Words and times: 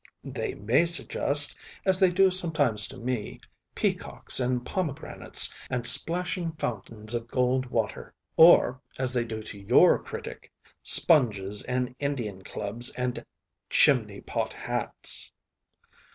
They 0.23 0.55
may 0.55 0.87
suggest, 0.87 1.55
as 1.85 1.99
they 1.99 2.11
do 2.11 2.31
sometimes 2.31 2.87
to 2.87 2.97
me, 2.97 3.39
peacocks 3.75 4.39
and 4.39 4.65
pomegranates 4.65 5.53
and 5.69 5.85
splashing 5.85 6.53
fountains 6.53 7.13
of 7.13 7.27
gold 7.27 7.67
water, 7.67 8.15
or, 8.35 8.81
as 8.97 9.13
they 9.13 9.25
do 9.25 9.43
to 9.43 9.59
your 9.59 10.01
critic, 10.01 10.51
sponges 10.81 11.61
and 11.61 11.93
Indian 11.99 12.43
clubs 12.43 12.89
and 12.97 13.23
chimney 13.69 14.21
pot 14.21 14.53
hats. 14.53 15.31